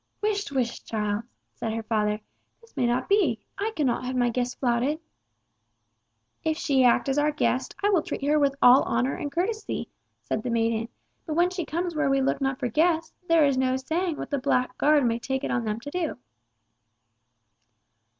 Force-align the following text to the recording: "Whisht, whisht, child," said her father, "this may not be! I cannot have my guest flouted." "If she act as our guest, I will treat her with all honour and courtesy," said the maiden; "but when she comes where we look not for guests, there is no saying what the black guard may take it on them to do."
"Whisht, 0.19 0.51
whisht, 0.51 0.87
child," 0.87 1.25
said 1.53 1.73
her 1.73 1.83
father, 1.83 2.21
"this 2.59 2.75
may 2.75 2.87
not 2.87 3.07
be! 3.07 3.39
I 3.59 3.71
cannot 3.75 4.03
have 4.03 4.15
my 4.15 4.31
guest 4.31 4.59
flouted." 4.59 4.99
"If 6.43 6.57
she 6.57 6.83
act 6.83 7.07
as 7.07 7.19
our 7.19 7.31
guest, 7.31 7.75
I 7.83 7.91
will 7.91 8.01
treat 8.01 8.23
her 8.25 8.39
with 8.39 8.55
all 8.63 8.81
honour 8.85 9.13
and 9.13 9.31
courtesy," 9.31 9.89
said 10.23 10.41
the 10.41 10.49
maiden; 10.49 10.89
"but 11.27 11.35
when 11.35 11.51
she 11.51 11.65
comes 11.65 11.93
where 11.93 12.09
we 12.09 12.19
look 12.19 12.41
not 12.41 12.57
for 12.59 12.67
guests, 12.67 13.13
there 13.27 13.45
is 13.45 13.59
no 13.59 13.77
saying 13.77 14.17
what 14.17 14.31
the 14.31 14.39
black 14.39 14.75
guard 14.79 15.05
may 15.05 15.19
take 15.19 15.43
it 15.43 15.51
on 15.51 15.65
them 15.65 15.79
to 15.81 15.91
do." 15.91 16.17